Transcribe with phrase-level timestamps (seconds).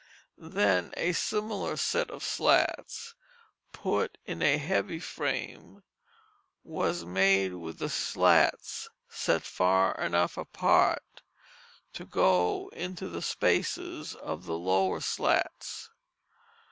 [0.39, 3.13] Then a similar set of slats,
[3.71, 5.83] put in a heavy frame,
[6.63, 11.21] was made with the slats set far enough apart
[11.93, 15.91] to go into the spaces of the lower slats.